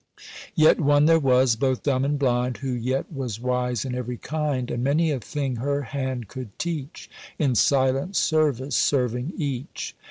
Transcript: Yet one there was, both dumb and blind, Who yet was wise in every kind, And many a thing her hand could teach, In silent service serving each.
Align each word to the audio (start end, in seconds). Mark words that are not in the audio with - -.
Yet 0.55 0.79
one 0.81 1.05
there 1.05 1.19
was, 1.19 1.55
both 1.55 1.83
dumb 1.83 2.03
and 2.05 2.17
blind, 2.17 2.57
Who 2.57 2.71
yet 2.71 3.13
was 3.13 3.39
wise 3.39 3.85
in 3.85 3.93
every 3.93 4.17
kind, 4.17 4.71
And 4.71 4.83
many 4.83 5.11
a 5.11 5.19
thing 5.19 5.57
her 5.57 5.83
hand 5.83 6.27
could 6.27 6.57
teach, 6.57 7.07
In 7.37 7.53
silent 7.53 8.15
service 8.15 8.75
serving 8.75 9.31
each. 9.37 9.95